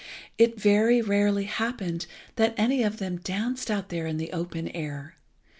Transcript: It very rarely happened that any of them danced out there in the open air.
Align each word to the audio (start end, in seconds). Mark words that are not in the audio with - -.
It 0.39 0.59
very 0.59 0.99
rarely 0.99 1.43
happened 1.43 2.07
that 2.35 2.55
any 2.57 2.81
of 2.81 2.97
them 2.97 3.17
danced 3.17 3.69
out 3.69 3.89
there 3.89 4.07
in 4.07 4.17
the 4.17 4.31
open 4.33 4.67
air. 4.69 5.15